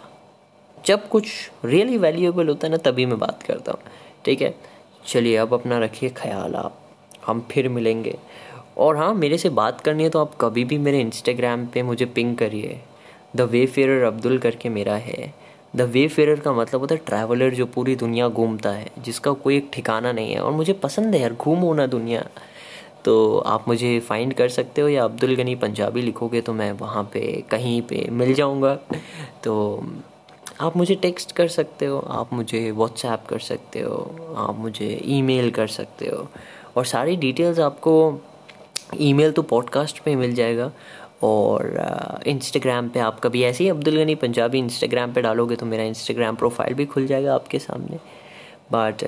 [0.86, 1.26] जब कुछ
[1.64, 3.80] रियली वैल्यूएबल होता है ना, तभी मैं बात करता हूँ।
[4.24, 4.54] ठीक है?
[5.06, 6.76] चलिए, अब अपना रखिए ख्याल आप।
[7.26, 8.18] हम फिर मिलेंगे।
[8.78, 12.04] और हाँ मेरे से बात करनी है तो आप कभी भी मेरे इंस्टाग्राम पे मुझे
[12.04, 12.80] पिंग करिए।
[13.36, 15.34] द वे फेयर अब्दुल करके मेरा है।
[15.76, 19.56] द वे फेयर का मतलब होता है ट्रैवलर जो पूरी दुनिया घूमता है, जिसका कोई
[19.56, 22.26] एक ठिकाना नहीं है। और मुझे पसंद है यार, घूमो ना दुनिया।
[23.04, 27.02] तो आप मुझे फाइंड कर सकते हो या अब्दुल गनी पंजाबी लिखोगे तो मैं वहाँ
[27.12, 28.74] पे कहीं पे मिल जाऊँगा।
[29.44, 29.84] तो
[30.60, 35.50] आप मुझे टेक्स्ट कर सकते हो, आप मुझे व्हाट्सएप कर सकते हो, आप मुझे ईमेल
[35.50, 36.28] कर सकते हो।
[36.76, 38.20] और सारी डिटेल्स आपको
[39.00, 40.70] ईमेल तो पॉडकास्ट पे मिल जाएगा।
[41.22, 45.84] और इंस्टाग्राम पे आप कभी ऐसे ही अब्दुल गनी पंजाबी इंस्टाग्राम पे डालोगे तो मेरा
[45.84, 47.98] इंस्टाग्राम प्रोफ़ाइल भी खुल जाएगा आपके सामने।
[48.72, 49.04] बट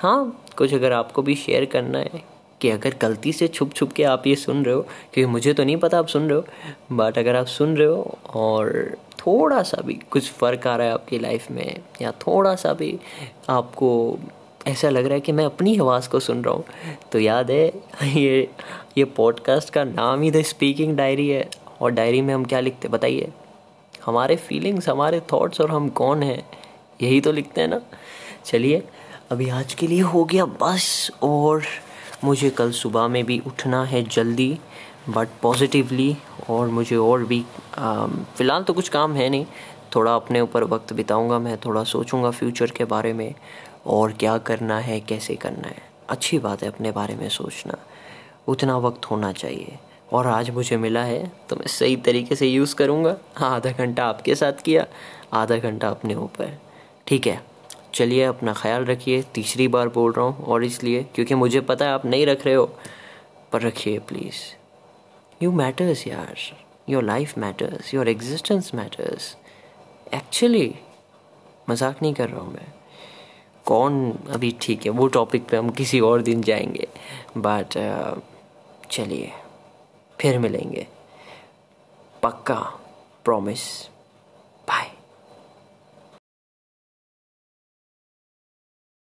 [0.00, 2.22] हाँ कुछ अगर आपको भी शेयर करना है
[2.64, 5.64] कि अगर गलती से छुप छुप के आप ये सुन रहे हो, क्योंकि मुझे तो
[5.64, 9.80] नहीं पता आप सुन रहे हो बट अगर आप सुन रहे हो और थोड़ा सा
[9.82, 12.98] भी कुछ फ़र्क आ रहा है आपकी लाइफ में, या थोड़ा सा भी
[13.48, 14.18] आपको
[14.66, 16.64] ऐसा लग रहा है कि मैं अपनी आवाज़ को सुन रहा हूँ
[17.12, 17.66] तो याद है,
[18.02, 18.48] ये
[18.98, 21.48] ये पॉडकास्ट का नाम ही द स्पीकिंग डायरी है,
[21.80, 23.30] और डायरी में हम क्या लिखते बताइए?
[24.04, 26.42] हमारे फीलिंग्स हमारे थॉट्स और हम कौन हैं?
[27.02, 27.80] यही तो लिखते हैं ना?
[28.44, 28.82] चलिए,
[29.30, 31.62] अभी आज के लिए हो गया बस, और
[32.24, 34.58] मुझे कल सुबह में भी उठना है जल्दी
[35.08, 36.16] बट पॉजिटिवली
[36.50, 37.40] और मुझे और भी
[37.76, 39.46] फ़िलहाल तो कुछ काम है नहीं।
[39.94, 43.34] थोड़ा अपने ऊपर वक्त बिताऊँगा मैं, थोड़ा सोचूँगा फ्यूचर के बारे में,
[43.86, 47.78] और क्या करना है, कैसे करना है। अच्छी बात है अपने बारे में सोचना।
[48.48, 49.78] उतना वक्त होना चाहिए।
[50.12, 54.34] और आज मुझे मिला है तो मैं सही तरीके से यूज़ करूँगा। आधा घंटा आपके
[54.34, 54.86] साथ किया,
[55.32, 56.58] आधा घंटा अपने ऊपर।
[57.06, 57.42] ठीक है।
[57.94, 61.92] चलिए अपना ख्याल रखिए तीसरी बार बोल रहा हूँ और इसलिए क्योंकि मुझे पता है
[61.92, 62.74] आप नहीं रख रहे हो।
[63.52, 64.56] पर रखिए प्लीज़
[65.42, 66.38] यू मैटर्स यार।
[66.88, 69.36] Your life matters your existence matters
[70.14, 70.74] actually
[71.70, 72.72] मज़ाक नहीं कर रहा हूँ मैं।
[73.66, 74.90] कौन अभी ठीक है?
[74.90, 76.88] वो टॉपिक पे हम किसी और दिन जाएँगे।
[77.36, 78.20] बट uh,
[78.90, 79.32] चलिए।
[80.20, 80.86] फिर मिलेंगे।
[82.22, 82.80] पक्का।
[83.24, 83.88] प्रॉमिस